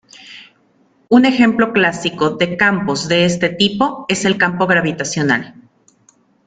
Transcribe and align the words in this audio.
Un 1.09 1.25
ejemplo 1.25 1.73
clásico 1.73 2.31
de 2.31 2.57
campos 2.57 3.07
de 3.07 3.25
este 3.25 3.49
tipo 3.49 4.07
es 4.09 4.25
el 4.25 4.39
campo 4.39 4.65
gravitacional. 4.65 5.53